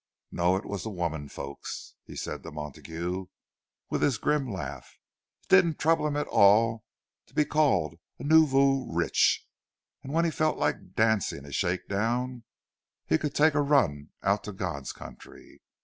No, 0.31 0.55
it 0.55 0.65
was 0.65 0.81
the 0.81 0.89
women 0.89 1.29
folks, 1.29 1.93
he 2.07 2.15
said 2.15 2.41
to 2.41 2.49
Montague, 2.51 3.27
with 3.91 4.01
his 4.01 4.17
grim 4.17 4.51
laugh. 4.51 4.97
It 5.43 5.49
didn't 5.49 5.77
trouble 5.77 6.07
him 6.07 6.15
at 6.17 6.25
all 6.25 6.85
to 7.27 7.35
be 7.35 7.45
called 7.45 7.99
a 8.19 8.23
"noovoo 8.23 8.87
rich"; 8.91 9.47
and 10.01 10.11
when 10.11 10.25
he 10.25 10.31
felt 10.31 10.57
like 10.57 10.95
dancing 10.95 11.45
a 11.45 11.51
shakedown, 11.51 12.45
he 13.05 13.19
could 13.19 13.35
take 13.35 13.53
a 13.53 13.61
run 13.61 14.09
out 14.23 14.43
to 14.45 14.53
God's 14.53 14.91
country. 14.91 15.61